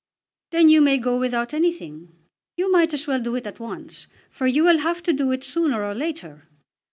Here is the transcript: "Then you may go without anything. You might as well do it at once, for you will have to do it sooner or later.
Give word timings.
"Then 0.49 0.67
you 0.67 0.81
may 0.81 0.97
go 0.97 1.15
without 1.19 1.53
anything. 1.53 2.11
You 2.57 2.71
might 2.71 2.91
as 2.91 3.05
well 3.05 3.19
do 3.21 3.35
it 3.35 3.45
at 3.45 3.59
once, 3.59 4.07
for 4.31 4.47
you 4.47 4.63
will 4.63 4.79
have 4.79 5.03
to 5.03 5.13
do 5.13 5.31
it 5.31 5.43
sooner 5.43 5.83
or 5.85 5.93
later. 5.93 6.41